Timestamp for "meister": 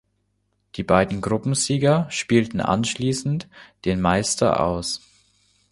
4.01-4.59